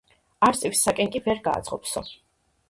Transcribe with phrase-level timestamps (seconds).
[0.47, 2.03] არწივს საკენკი ვერ გააძღობო